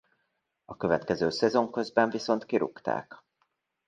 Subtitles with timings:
[0.65, 3.23] A következő szezon közben viszont kirúgták.